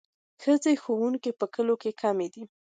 ښځینه 0.41 0.79
ښوونکي 0.83 1.31
په 1.39 1.45
کلیو 1.53 1.75
کې 1.81 1.91
کمې 2.01 2.27
دي. 2.33 2.43